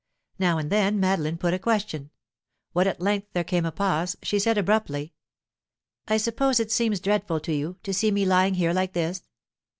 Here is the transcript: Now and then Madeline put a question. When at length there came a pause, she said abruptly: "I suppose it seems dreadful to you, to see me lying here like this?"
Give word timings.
Now 0.39 0.57
and 0.57 0.71
then 0.71 0.99
Madeline 0.99 1.37
put 1.37 1.53
a 1.53 1.59
question. 1.59 2.09
When 2.73 2.87
at 2.87 2.99
length 2.99 3.27
there 3.33 3.43
came 3.43 3.67
a 3.67 3.71
pause, 3.71 4.15
she 4.23 4.39
said 4.39 4.57
abruptly: 4.57 5.13
"I 6.07 6.17
suppose 6.17 6.59
it 6.59 6.71
seems 6.71 6.99
dreadful 6.99 7.39
to 7.41 7.53
you, 7.53 7.77
to 7.83 7.93
see 7.93 8.09
me 8.09 8.25
lying 8.25 8.55
here 8.55 8.73
like 8.73 8.93
this?" 8.93 9.21